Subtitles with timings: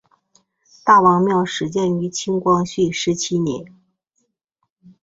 [0.83, 3.67] 大王庙始建于清光绪十七年。